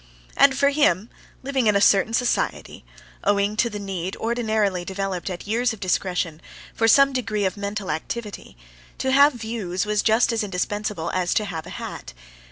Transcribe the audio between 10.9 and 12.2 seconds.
as to have a hat.